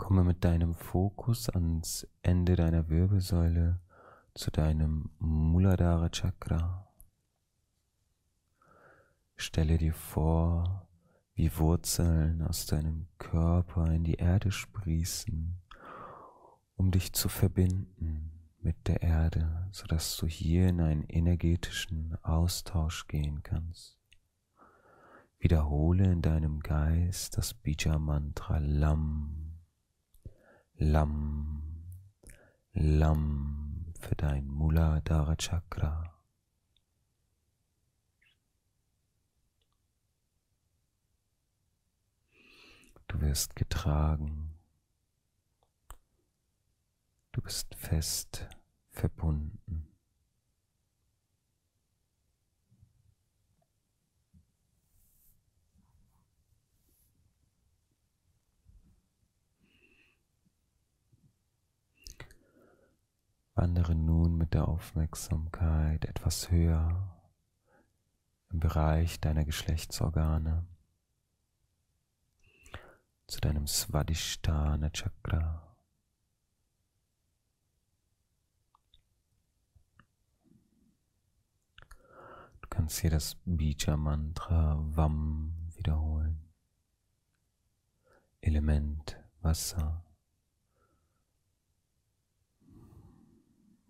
[0.00, 3.80] Komme mit deinem Fokus ans Ende deiner Wirbelsäule
[4.32, 6.88] zu deinem Muladhara Chakra.
[9.36, 10.88] Stelle dir vor,
[11.34, 15.60] wie Wurzeln aus deinem Körper in die Erde sprießen,
[16.76, 23.42] um dich zu verbinden mit der Erde, sodass du hier in einen energetischen Austausch gehen
[23.42, 23.98] kannst.
[25.38, 29.49] Wiederhole in deinem Geist das Bija-Mantra Lam,
[30.82, 31.62] Lam,
[32.72, 36.18] Lam für dein Muladhara Chakra.
[43.08, 44.54] Du wirst getragen.
[47.32, 48.48] Du bist fest
[48.90, 49.89] verbunden.
[63.60, 67.20] Wandere nun mit der Aufmerksamkeit etwas höher
[68.48, 70.66] im Bereich deiner Geschlechtsorgane
[73.26, 75.76] zu deinem Svadhisthana Chakra.
[82.62, 86.48] Du kannst hier das Bija Mantra Vam wiederholen.
[88.40, 90.02] Element Wasser.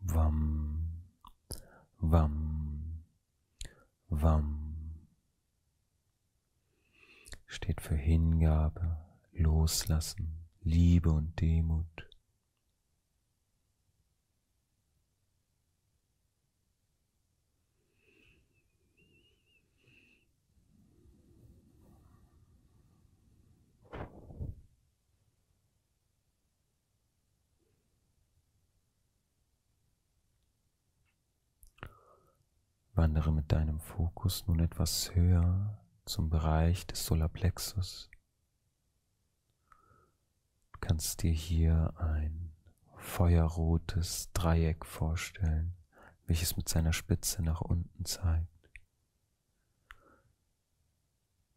[0.01, 0.89] Vam,
[1.99, 3.05] Vam,
[4.09, 4.97] Vam
[7.47, 8.97] steht für Hingabe,
[9.33, 12.10] Loslassen, Liebe und Demut.
[33.01, 38.11] Wandere mit deinem Fokus nun etwas höher zum Bereich des Solarplexus
[40.83, 42.53] kannst dir hier ein
[42.97, 45.75] feuerrotes Dreieck vorstellen,
[46.27, 48.71] welches mit seiner Spitze nach unten zeigt.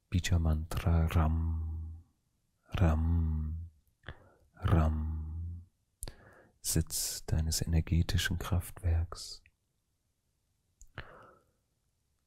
[0.10, 2.06] Bija Mantra Ram,
[2.70, 3.70] Ram,
[4.56, 5.66] Ram,
[6.62, 9.43] Sitz deines energetischen Kraftwerks.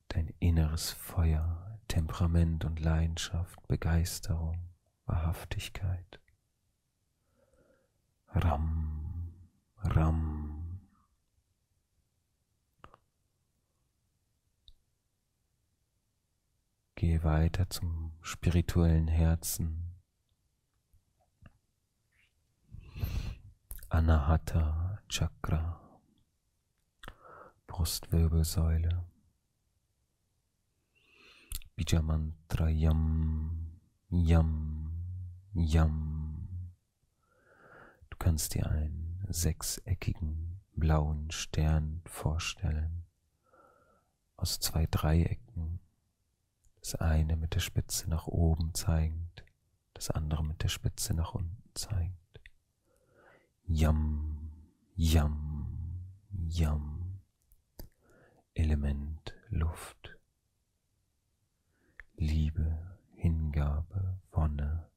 [0.08, 4.58] Dein inneres Feuer, Temperament und Leidenschaft, Begeisterung,
[5.06, 6.20] Wahrhaftigkeit.
[8.28, 9.32] Ram,
[9.78, 10.80] Ram.
[16.96, 19.94] Gehe weiter zum spirituellen Herzen.
[23.88, 26.00] Anahata Chakra,
[27.66, 29.04] Brustwirbelsäule,
[31.76, 33.78] Bijamantra Yam,
[34.08, 34.90] Yam,
[35.52, 36.72] Yam.
[38.08, 43.04] Du kannst dir einen sechseckigen blauen Stern vorstellen
[44.38, 45.80] aus zwei Dreiecken,
[46.80, 49.44] das eine mit der Spitze nach oben zeigend,
[49.92, 52.16] das andere mit der Spitze nach unten zeigend.
[53.64, 54.50] Yam,
[54.94, 56.06] Yam,
[56.48, 57.20] Yam,
[58.54, 60.15] Element Luft,
[62.18, 64.88] Liebe, Hingabe, Wonne,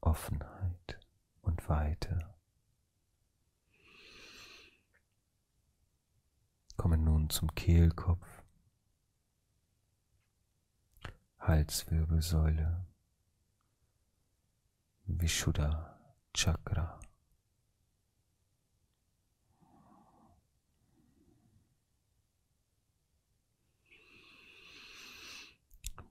[0.00, 1.00] Offenheit
[1.42, 2.32] und Weite.
[6.76, 8.26] Komme nun zum Kehlkopf,
[11.40, 12.86] Halswirbelsäule,
[15.06, 15.98] Vishuddha
[16.32, 16.99] Chakra.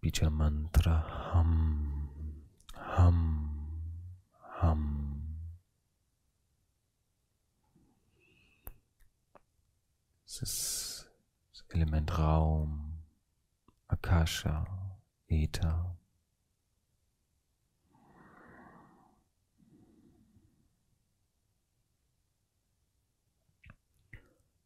[0.02, 2.10] Bija Mantra Ham
[2.74, 3.50] Ham
[4.62, 5.10] Ham.
[10.26, 11.12] Es ist
[11.52, 13.04] das Element Raum,
[13.88, 14.66] Akasha,
[15.28, 15.98] Ether.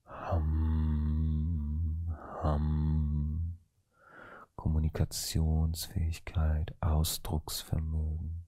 [0.06, 0.44] Ham,
[2.42, 2.83] Ham,
[4.94, 8.46] Kommunikationsfähigkeit, Ausdrucksvermögen.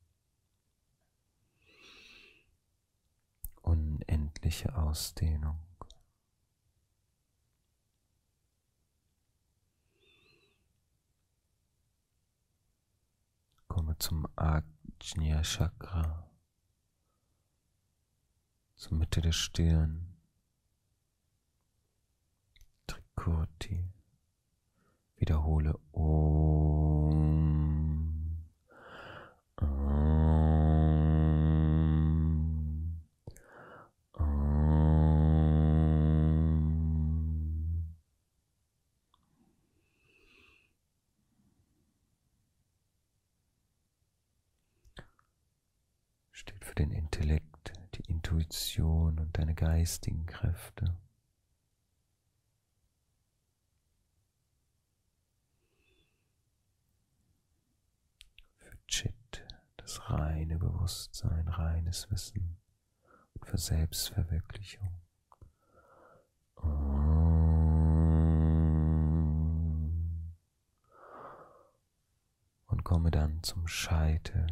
[3.63, 5.59] unendliche Ausdehnung.
[13.67, 16.29] Komme zum Ajna Chakra,
[18.75, 20.15] zur Mitte der Stirn,
[22.85, 23.94] Trikurti.
[25.17, 27.15] Wiederhole Om.
[34.13, 35.15] Om.
[46.31, 50.95] Steht für den Intellekt, die Intuition und deine geistigen Kräfte.
[59.95, 62.57] Das reine Bewusstsein, reines Wissen
[63.33, 64.89] und für Selbstverwirklichung.
[72.67, 74.47] Und komme dann zum Scheitel,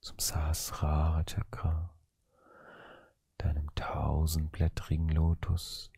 [0.00, 1.94] zum Sahasrara Chakra,
[3.36, 5.90] deinem tausendblättrigen Lotus.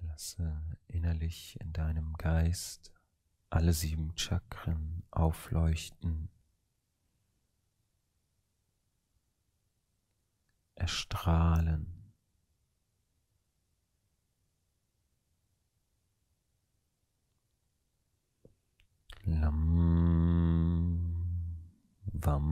[0.00, 2.92] Lasse innerlich in deinem Geist
[3.50, 6.30] alle sieben Chakren aufleuchten,
[10.76, 11.86] erstrahlen.
[19.26, 19.60] Lam,
[22.14, 22.50] Vam,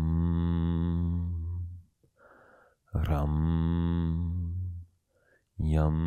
[2.92, 3.36] Ram,
[5.58, 6.00] Yam,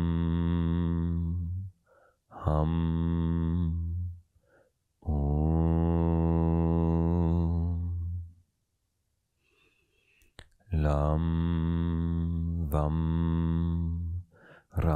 [2.28, 2.97] Ham,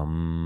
[0.02, 0.41] Ram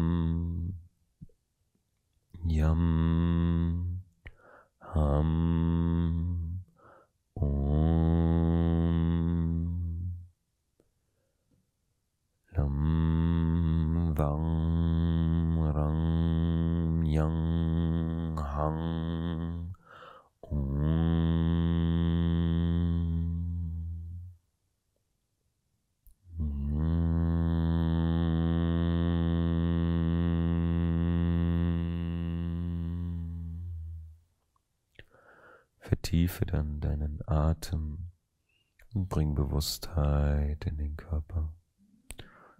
[39.08, 41.52] bring Bewusstheit in den Körper.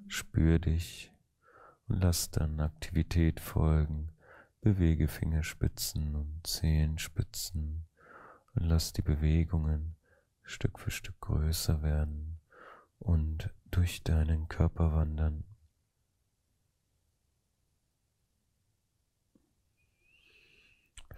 [0.09, 1.13] Spür dich
[1.89, 4.13] und lass dann Aktivität folgen.
[4.61, 7.87] Bewege Fingerspitzen und Zehenspitzen
[8.55, 9.97] und lass die Bewegungen
[10.43, 12.39] Stück für Stück größer werden
[12.99, 15.45] und durch deinen Körper wandern.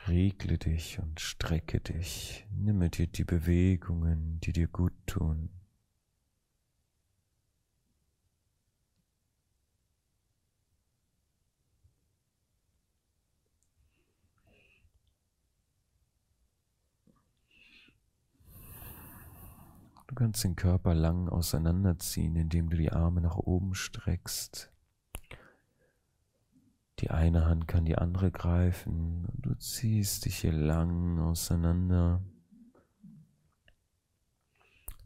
[0.07, 2.47] Regle dich und strecke dich.
[2.51, 5.51] Nimm dir die Bewegungen, die dir gut tun.
[20.07, 24.73] Du kannst den Körper lang auseinanderziehen, indem du die Arme nach oben streckst.
[27.01, 32.23] Die eine Hand kann die andere greifen und du ziehst dich hier lang auseinander.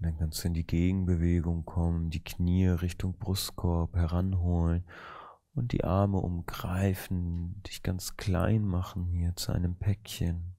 [0.02, 4.82] Und dann kannst du in die Gegenbewegung kommen, die Knie Richtung Brustkorb heranholen
[5.54, 10.56] und die Arme umgreifen, dich ganz klein machen hier zu einem Päckchen.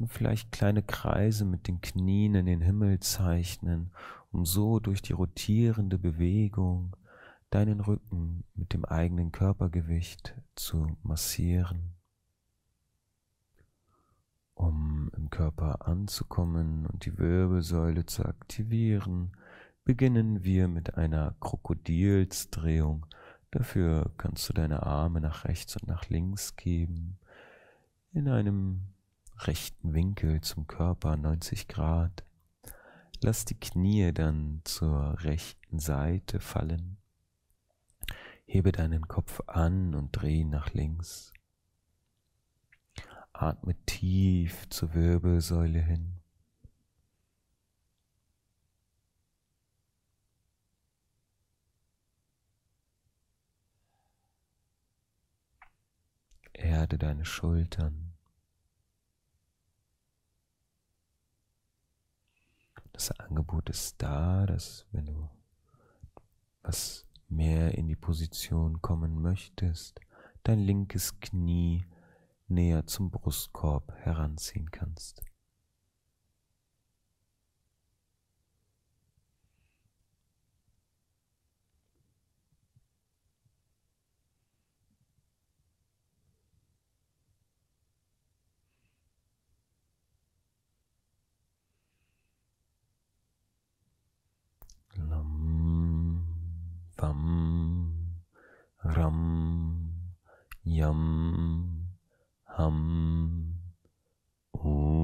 [0.00, 3.92] Und vielleicht kleine Kreise mit den Knien in den Himmel zeichnen,
[4.32, 6.96] um so durch die rotierende Bewegung
[7.50, 11.94] deinen Rücken mit dem eigenen Körpergewicht zu massieren,
[14.62, 19.32] um im Körper anzukommen und die Wirbelsäule zu aktivieren,
[19.84, 23.06] beginnen wir mit einer Krokodilsdrehung.
[23.50, 27.18] Dafür kannst du deine Arme nach rechts und nach links geben,
[28.12, 28.82] in einem
[29.38, 32.24] rechten Winkel zum Körper 90 Grad.
[33.20, 36.98] Lass die Knie dann zur rechten Seite fallen
[38.52, 41.32] Hebe deinen Kopf an und dreh nach links.
[43.42, 46.20] Atme tief zur Wirbelsäule hin.
[56.52, 58.12] Erde deine Schultern.
[62.92, 65.28] Das Angebot ist da, dass wenn du
[66.62, 69.98] was mehr in die Position kommen möchtest,
[70.44, 71.84] dein linkes Knie
[72.52, 75.22] näher zum Brustkorb heranziehen kannst.
[98.84, 99.88] Ram,
[100.64, 101.31] Yam.
[102.62, 103.58] Ham,
[104.52, 105.02] Um.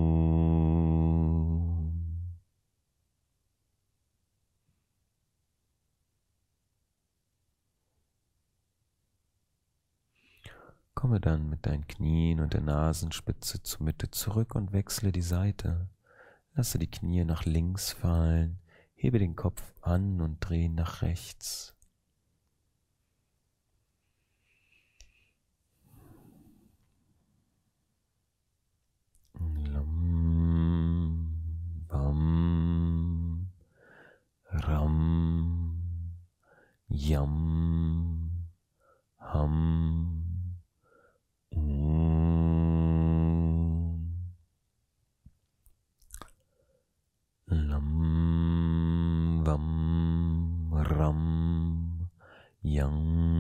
[10.95, 15.89] Komme dann mit deinen Knien und der Nasenspitze zur Mitte zurück und wechsle die Seite.
[16.55, 18.61] Lasse die Knie nach links fallen,
[18.95, 21.75] hebe den Kopf an und drehe nach rechts.
[36.99, 37.31] Yum,
[39.23, 39.55] hum,
[41.55, 41.79] mm,
[47.47, 49.67] lum, vum,
[50.91, 51.23] rum,
[52.65, 53.38] yum.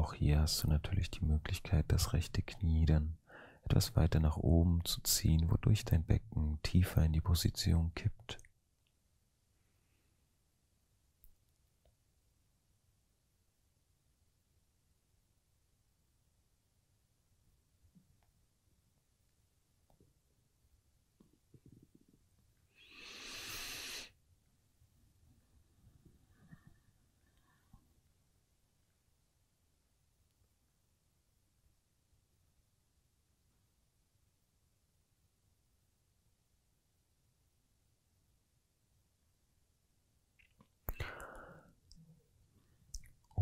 [0.00, 3.18] Auch hier hast du natürlich die Möglichkeit, das rechte Knie dann
[3.64, 8.38] etwas weiter nach oben zu ziehen, wodurch dein Becken tiefer in die Position kippt.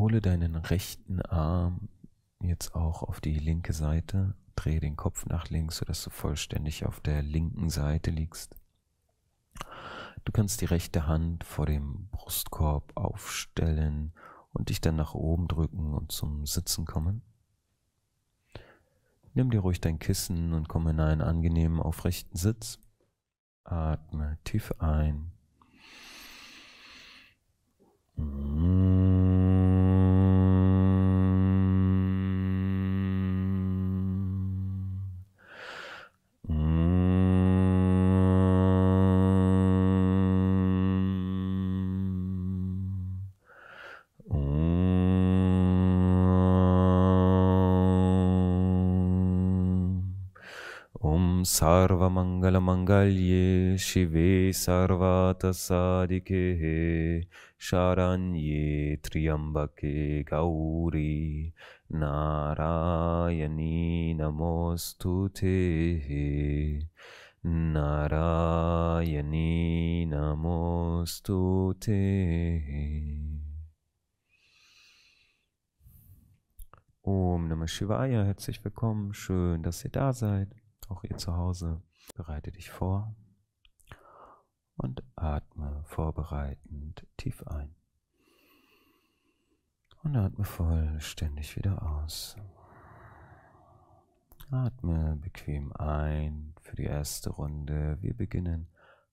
[0.08, 1.90] Hole deinen rechten Arm
[2.40, 7.00] jetzt auch auf die linke Seite, drehe den Kopf nach links, sodass du vollständig auf
[7.00, 8.56] der linken Seite liegst.
[10.24, 14.14] Du kannst die rechte Hand vor dem Brustkorb aufstellen
[14.54, 17.20] und dich dann nach oben drücken und zum Sitzen kommen.
[19.34, 22.78] Nimm dir ruhig dein Kissen und komm in einen angenehmen aufrechten Sitz.
[23.62, 25.32] Atme tief ein.
[28.16, 28.57] Om
[51.98, 56.42] सर्वमङ्गलमङ्गल्ये शिवे सर्वातसादिके
[57.68, 58.66] शरण्ये
[59.04, 59.94] त्र्यम्बके
[60.30, 61.14] गौरी
[62.02, 63.74] नारायणी
[64.20, 65.56] नमोऽस्तु ते
[67.74, 69.50] नारायणी
[70.14, 71.40] नमोऽस्तु
[71.86, 72.02] ते
[77.10, 80.48] Om Namah Shivaya, herzlich willkommen, schön, dass ihr da seid,
[80.90, 81.80] auch ihr zu Hause.
[82.14, 83.14] Bereite dich vor
[84.76, 87.74] und atme vorbereitend tief ein.
[90.02, 92.36] Und atme vollständig wieder aus.
[94.50, 97.98] Atme bequem ein für die erste Runde.
[98.00, 98.68] Wir beginnen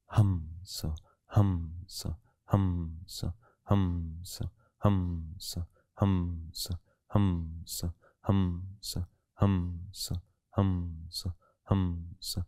[0.07, 0.95] Hamsa,
[1.27, 3.35] Hamsa, Hamsa,
[3.65, 9.07] Hamsa, Hamsa, Hamsa, Hamsa, Hamsa,
[10.51, 11.35] Hamsa,
[11.65, 12.47] Hamsa,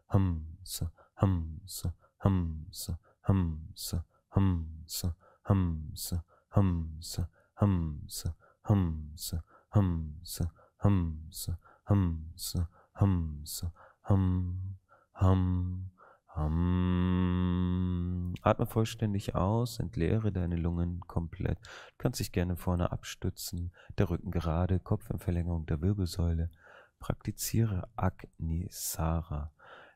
[0.11, 7.25] Hamsa, Hamsa, Hamsa, Hamsa, Hamsa, Hamsa, Hamsa,
[7.55, 10.41] Hamsa, Hamsa, Hamsa,
[10.83, 13.71] Hamsa, Hamsa, Hamsa,
[14.03, 14.77] Ham,
[15.13, 15.91] Ham,
[16.35, 17.51] Ham.
[18.41, 21.59] Atme vollständig aus, entleere deine Lungen komplett.
[21.61, 26.49] Du kannst dich gerne vorne abstützen, der Rücken gerade, Kopf in Verlängerung der Wirbelsäule.
[26.99, 29.51] Praktiziere Agnisara.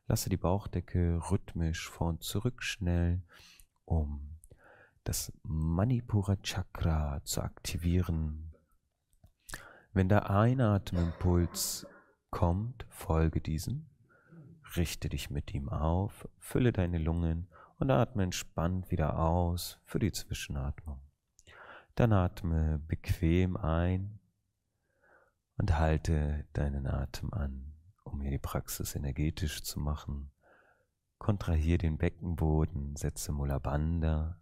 [0.08, 3.24] Lasse die Bauchdecke rhythmisch vor und zurück schnellen,
[3.86, 4.38] um
[5.04, 8.54] das Manipura Chakra zu aktivieren.
[9.94, 11.88] Wenn der Einatemimpuls
[12.30, 13.88] kommt, folge diesem,
[14.76, 17.48] richte dich mit ihm auf, fülle deine Lungen
[17.78, 21.00] und atme entspannt wieder aus für die Zwischenatmung.
[21.96, 24.20] Dann atme bequem ein
[25.58, 27.75] und halte deinen Atem an,
[28.06, 30.32] um hier die Praxis energetisch zu machen.
[31.18, 34.42] Kontrahiere den Beckenboden, setze Mula Bandha,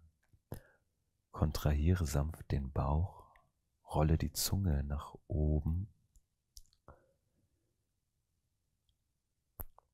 [1.30, 3.34] kontrahiere sanft den Bauch,
[3.92, 5.88] rolle die Zunge nach oben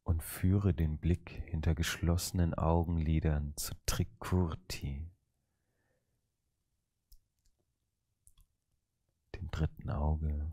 [0.03, 5.11] und führe den Blick hinter geschlossenen Augenlidern zu Trikurti,
[9.37, 10.53] dem dritten Auge.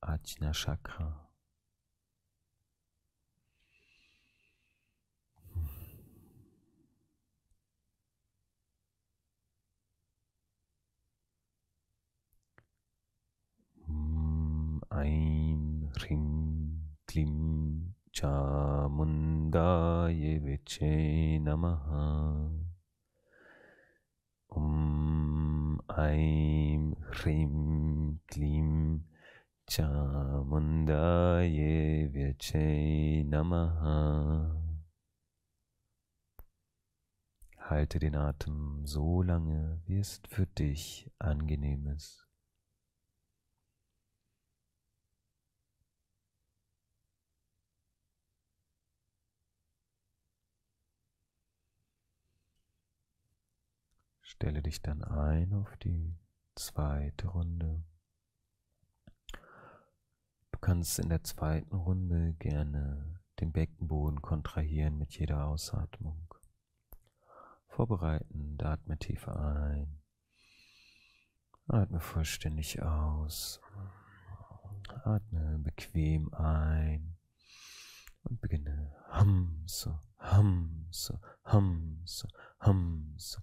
[0.00, 1.27] Ajna Chakra.
[15.98, 16.26] ह्रीं
[17.08, 17.34] क्लीं
[18.18, 20.92] चामुण्डाय विच्छे
[21.46, 21.88] नमः
[24.60, 24.68] ॐ
[26.04, 27.48] ऐं ह्रीं
[28.32, 28.70] क्लीं
[29.74, 31.58] चामुण्डाय
[32.14, 32.66] व्यचे
[33.34, 33.82] नमः
[37.68, 42.27] Halte den Atem so lange, wie es für dich angenehm ist.
[54.38, 56.16] Stelle dich dann ein auf die
[56.54, 57.82] zweite Runde.
[60.52, 66.32] Du kannst in der zweiten Runde gerne den Beckenboden kontrahieren mit jeder Ausatmung.
[67.66, 70.00] Vorbereiten, atme tief ein,
[71.66, 73.60] atme vollständig aus,
[75.02, 77.16] atme bequem ein.
[78.22, 78.94] Und beginne.
[79.08, 82.28] Hamse, Hamse, Hamse,
[82.60, 83.42] Hamse,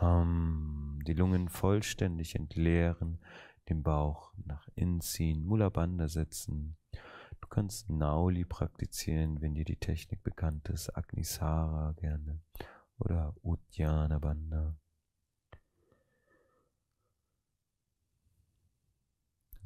[0.00, 3.18] hum, die Lungen vollständig entleeren,
[3.68, 6.76] den Bauch nach innen ziehen, Mula Bandha setzen.
[7.40, 12.40] Du kannst Nauli praktizieren, wenn dir die Technik bekannt ist, Agnisara gerne
[12.98, 14.76] oder Uddiyana Bandha.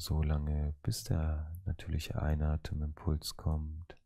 [0.00, 3.98] so lange, bis der natürliche Einatemimpuls kommt.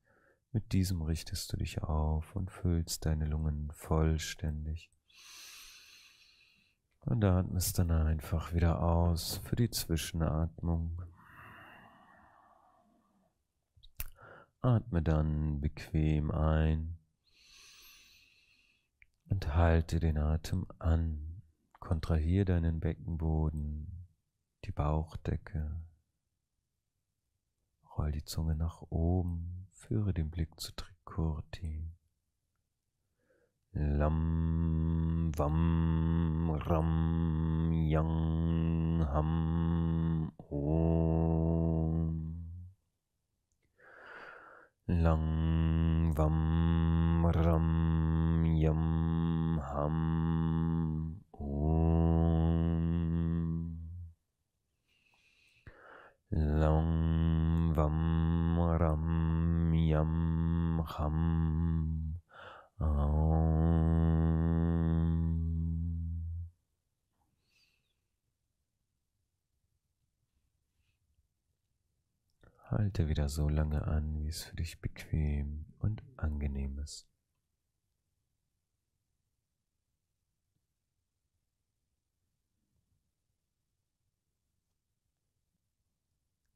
[0.52, 4.90] Mit diesem richtest du dich auf und füllst deine Lungen vollständig.
[7.06, 11.02] Und atmest dann einfach wieder aus für die Zwischenatmung.
[14.62, 16.96] Atme dann bequem ein
[19.28, 21.42] und halte den Atem an.
[21.80, 23.94] Kontrahiere deinen Beckenboden
[24.64, 25.84] die Bauchdecke,
[27.96, 31.92] Roll die Zunge nach oben, führe den Blick zu Trikurti.
[33.74, 35.58] Lam Vam
[36.62, 36.90] Ram
[37.74, 39.32] Yang Ham
[40.46, 42.14] Om.
[44.86, 45.26] Lang
[46.14, 46.38] Vam
[47.34, 49.98] Ram Yam Ham
[51.34, 52.54] Om.
[56.30, 57.98] Lang Vam
[58.78, 59.06] Ram
[59.74, 61.18] Yam Ham
[62.78, 63.63] Om
[72.84, 77.08] Halte wieder so lange an, wie es für dich bequem und angenehm ist.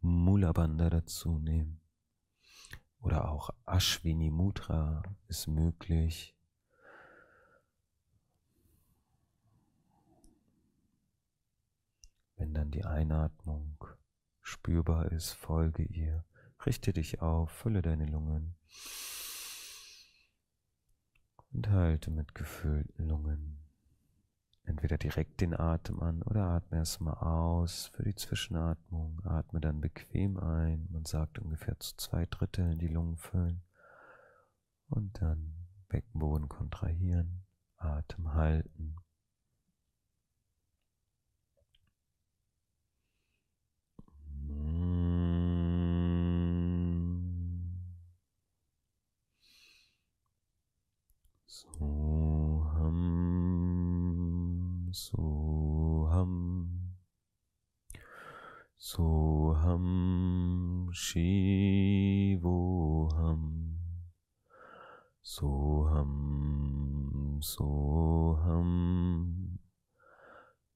[0.00, 1.80] Mula Bandha dazu nehmen.
[3.00, 6.34] Oder auch Ashwini Mudra ist möglich.
[12.36, 13.78] Wenn dann die Einatmung
[14.42, 16.24] spürbar ist, folge ihr.
[16.64, 18.56] Richte dich auf, fülle deine Lungen
[21.52, 23.65] und halte mit gefüllten Lungen
[24.66, 29.20] entweder direkt den Atem an oder atme erstmal aus für die Zwischenatmung.
[29.24, 30.88] Atme dann bequem ein.
[30.90, 33.62] Man sagt ungefähr zu zwei Dritteln die Lungen füllen.
[34.88, 35.54] Und dann
[35.88, 38.96] Beckenboden kontrahieren, Atem halten.
[54.96, 56.36] सोऽहम्
[58.90, 59.86] सोऽहं
[60.96, 62.46] शिवोऽहम्
[65.34, 66.14] सोऽहं
[67.52, 68.72] सोऽहं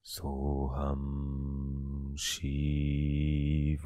[0.03, 1.03] सोऽहं
[2.27, 3.81] शिवोऽहम्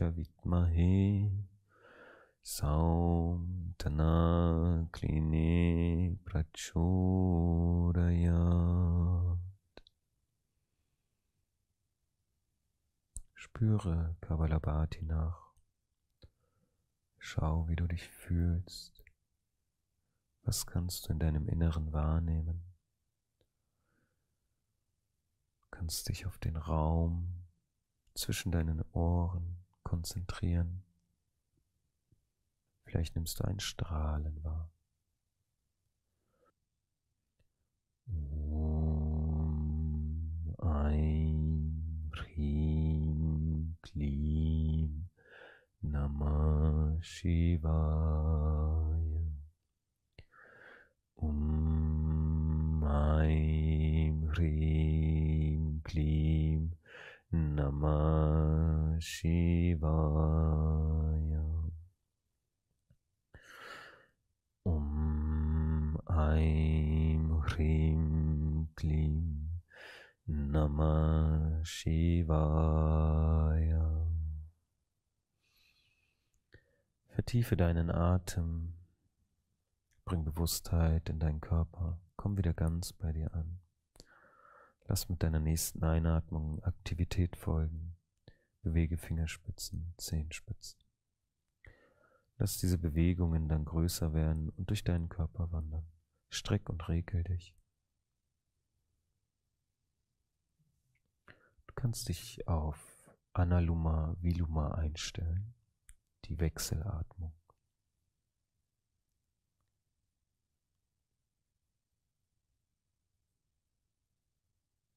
[0.00, 1.30] Vitmahe
[2.42, 3.98] Saumtana
[4.90, 6.74] Kline Prachodayat
[13.34, 15.54] Spüre Kabalabhati nach.
[17.18, 19.04] Schau, wie du dich fühlst.
[20.42, 22.64] Was kannst du in deinem Inneren wahrnehmen?
[25.70, 27.44] Kannst dich auf den Raum
[28.14, 29.63] zwischen deinen Ohren
[29.94, 30.82] konzentrieren.
[32.84, 34.68] Vielleicht nimmst du ein Strahlen wahr.
[38.08, 39.46] Om
[40.58, 45.08] Aim Hrim Klim
[45.80, 47.62] Namah Shivaya
[51.14, 56.72] Om Aim Hrim Klim
[57.30, 58.63] Namah
[59.00, 60.64] Shivaya
[64.64, 69.34] Om Aim Hrim Klim
[70.26, 72.84] Namah Shivaya.
[77.08, 78.74] Vertiefe deinen Atem,
[80.06, 83.60] bring Bewusstheit in deinen Körper, komm wieder ganz bei dir an.
[84.86, 87.93] Lass mit deiner nächsten Einatmung Aktivität folgen.
[88.64, 90.78] Bewege Fingerspitzen, Zehenspitzen.
[92.38, 95.86] Lass diese Bewegungen dann größer werden und durch deinen Körper wandern.
[96.30, 97.54] Streck und regel dich.
[101.26, 105.54] Du kannst dich auf Analuma Viluma einstellen,
[106.24, 107.34] die Wechselatmung.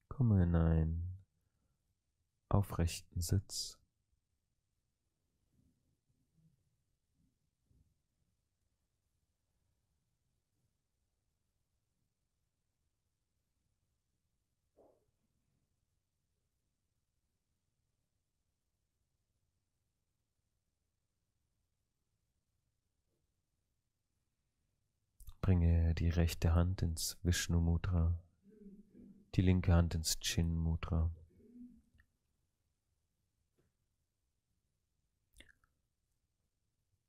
[0.08, 1.07] Komme in einen
[2.48, 3.78] aufrechten Sitz.
[25.40, 28.18] Bringe die rechte Hand ins Vishnu Mudra,
[29.34, 31.10] die linke Hand ins Chin Mudra.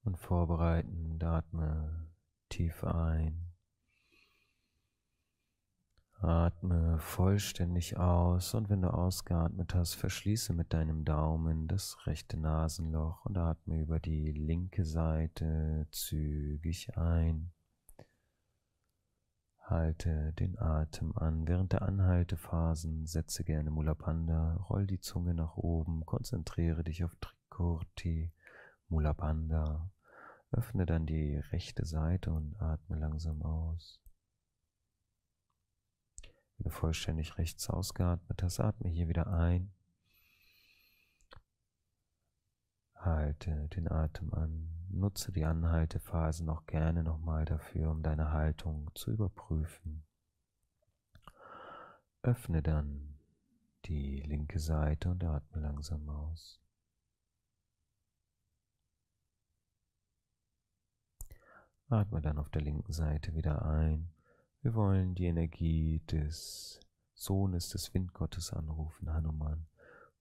[0.09, 2.07] Und vorbereiten, atme
[2.49, 3.45] tief ein.
[6.19, 13.23] Atme vollständig aus und wenn du ausgeatmet hast, verschließe mit deinem Daumen das rechte Nasenloch
[13.25, 17.51] und atme über die linke Seite zügig ein.
[19.59, 21.47] Halte den Atem an.
[21.47, 27.15] Während der Anhaltephasen setze gerne Mula Bandha, roll die Zunge nach oben, konzentriere dich auf
[27.21, 28.31] Trikurti,
[28.87, 29.91] Mula Bandha.
[30.51, 34.01] Öffne dann die rechte Seite und atme langsam aus.
[36.57, 39.71] Wenn du vollständig rechts ausgeatmet hast, atme hier wieder ein.
[42.95, 44.87] Halte den Atem an.
[44.89, 50.03] Nutze die Anhaltephase noch gerne nochmal dafür, um deine Haltung zu überprüfen.
[52.23, 53.19] Öffne dann
[53.85, 56.59] die linke Seite und atme langsam aus.
[61.91, 64.11] Atme dann auf der linken Seite wieder ein.
[64.61, 66.79] Wir wollen die Energie des
[67.15, 69.65] Sohnes des Windgottes anrufen, Hanuman.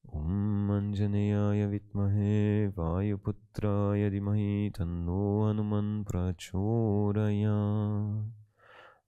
[0.02, 7.36] Om Anjaneyaya Vitmahe Vayuputraya Dimahi Tanno Hanuman Prachodaya.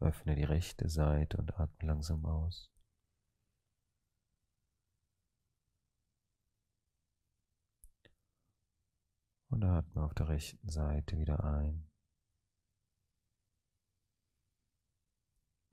[0.01, 2.71] Öffne die rechte Seite und atme langsam aus.
[9.49, 11.90] Und atme auf der rechten Seite wieder ein.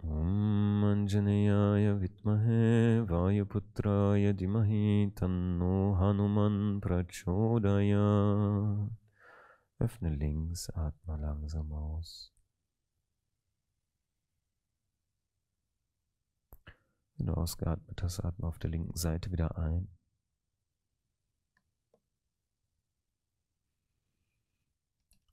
[0.07, 8.87] Om Anjaneyaya Vitmahe Vayuputraya Dimahi Tanno Hanuman Prachodaya.
[9.79, 12.31] Öffne links, atme langsam aus.
[17.17, 19.89] Wenn du ausgeatmet hast, atme auf der linken Seite wieder ein.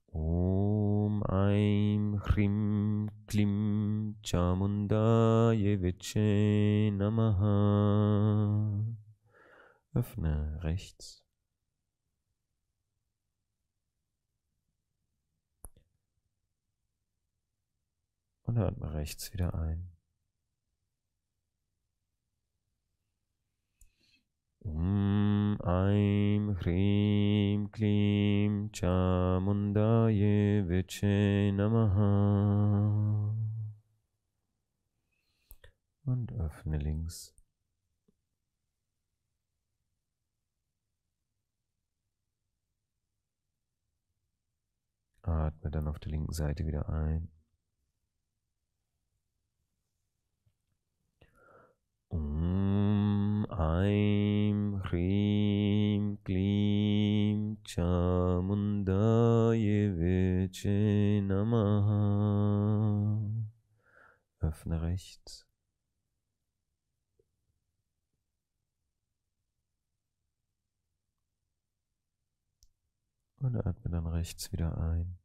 [0.07, 2.94] Om Aim Hrim
[3.27, 8.83] Klim Chamundaye Viche Namaha.
[9.93, 11.23] Öffne rechts.
[18.43, 19.94] Und atme rechts wieder ein.
[24.65, 33.35] Om Aim Hrim Klim Chamundaye Viche Namaha.
[36.05, 37.35] Und öffne links.
[45.21, 47.29] Atme dann auf der linken Seite wieder ein.
[52.09, 52.74] Om
[53.57, 58.83] Aim Hrim Klim Chamundaye
[59.97, 61.95] Viche Namaha.
[64.41, 65.47] Öffne rechts.
[73.37, 75.17] Und atme dann rechts wieder ein.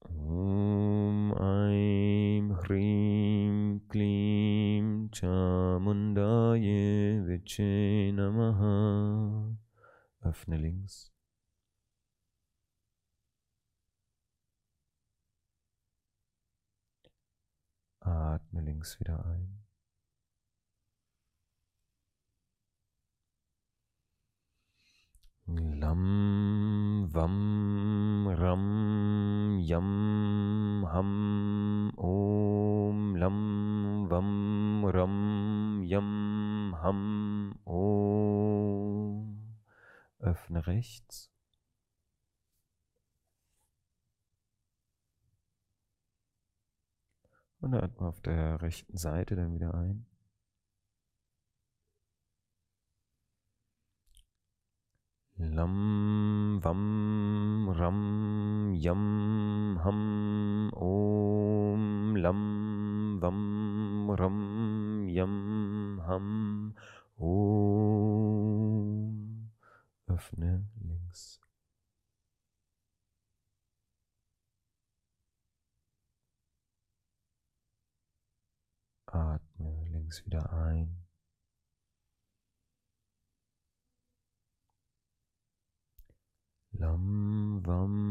[0.00, 9.56] Om Aim Hrim Klim Chamundaye Viche Namaha.
[10.22, 11.10] Öffne links.
[18.00, 19.64] Atme links wieder ein.
[25.46, 34.53] Lam Vam Ram Yam Ham Om Lam Vam
[34.86, 39.38] Ram Yam Ham Om.
[40.18, 41.30] Öffne rechts.
[47.60, 50.06] Und atme auf der rechten Seite dann wieder ein.
[55.36, 64.53] Lam Vam Ram Yam Ham Om Lam Vam Ram
[65.14, 66.74] Yam Ham
[67.16, 68.34] Om.
[70.08, 71.40] Öffne links.
[79.06, 81.06] Atme links wieder ein.
[86.72, 88.03] Lam Vam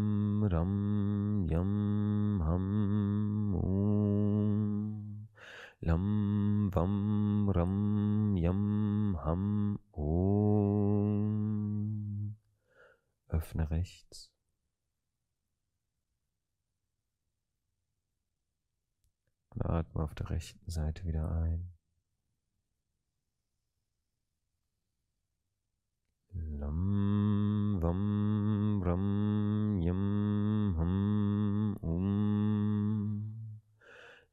[5.85, 11.43] Lam Vam Ram Yam Ham Om
[13.27, 14.31] Öffne rechts.
[19.49, 21.73] Und atme auf der rechten Seite wieder ein.
[26.31, 32.23] Lam Vam Ram Yam Ham Om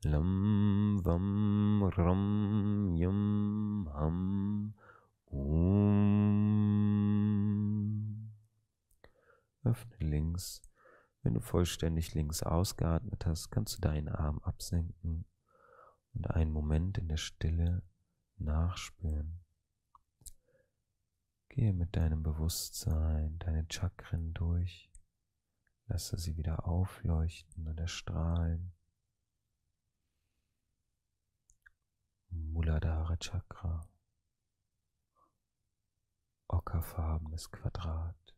[0.05, 0.60] Lam
[1.05, 4.75] Vam Ram Yam Ham
[5.27, 6.01] Om
[9.65, 10.63] Öffne links.
[11.23, 15.27] Wenn du vollständig links ausgeatmet hast, kannst du deinen Arm absenken
[16.15, 17.83] und einen Moment in der Stille
[18.37, 19.41] nachspüren.
[21.49, 24.91] Gehe mit deinem Bewusstsein deine Chakren durch.
[25.87, 28.73] Lasse sie wieder aufleuchten und erstrahlen.
[32.31, 33.89] Muladhara Chakra.
[36.49, 38.35] Ockerfarbenes Quadrat.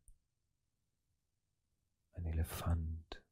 [2.12, 3.22] Ein Elefant.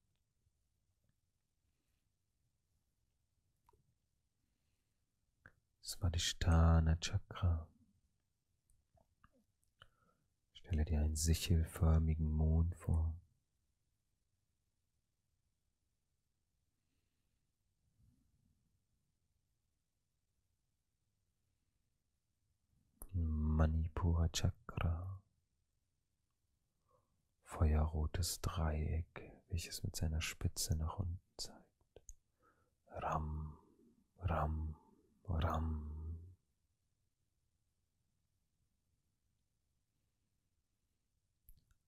[5.82, 7.66] Svadhisthana Chakra.
[10.52, 13.19] Stelle dir einen sichelförmigen Mond vor.
[23.60, 25.20] Manipura Chakra,
[27.44, 32.16] feuerrotes Dreieck, welches mit seiner Spitze nach unten zeigt.
[32.86, 33.58] Ram,
[34.20, 34.76] Ram,
[35.24, 36.18] Ram.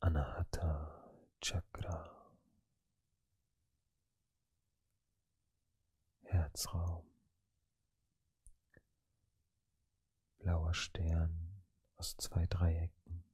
[0.01, 2.37] Anahata Chakra,
[6.25, 7.07] Herzraum,
[10.39, 11.42] blauer Stern
[12.03, 13.25] aus zwei Dreiecken,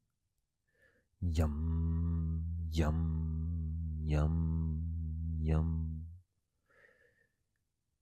[1.20, 6.06] Yam, Yam, Yam, Yam,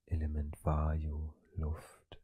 [0.06, 2.20] Element Vayu, Luft,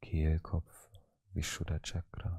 [0.00, 0.90] Kehlkopf,
[1.34, 2.35] Vishuddha Chakra.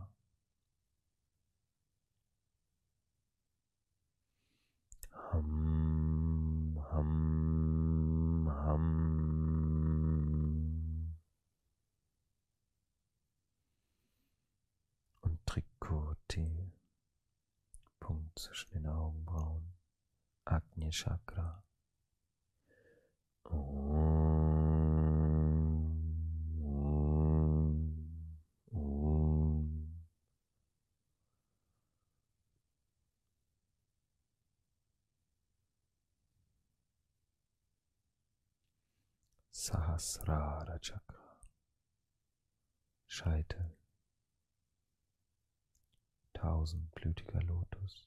[46.68, 48.06] Tausendblütiger Lotus,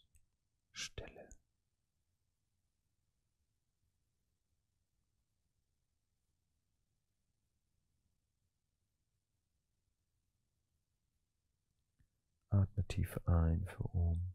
[0.73, 1.29] Stille.
[12.51, 14.35] Atme tief ein für Om.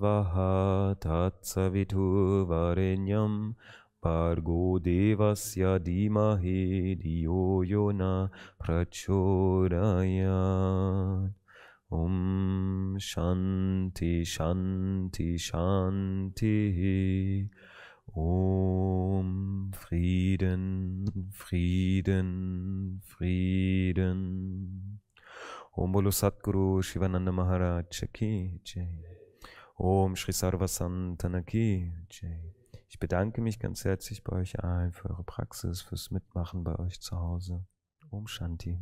[0.00, 3.54] Svaha Tatsavitu Varenyam
[4.02, 9.68] Bargo Devasya Dimahi Diyo Yona Prachodayat
[11.92, 16.56] Om Shanti Shanti Shanti
[18.16, 24.18] Om Frieden, Frieden, Frieden.
[25.76, 29.19] Om Bolo Satguru Shivananda Maharaj Ki Jai.
[29.82, 32.54] Om Shri Sarvasantanaki Jai.
[32.86, 37.00] Ich bedanke mich ganz herzlich bei euch allen für eure Praxis, fürs Mitmachen bei euch
[37.00, 37.64] zu Hause.
[38.10, 38.78] Om Shanti.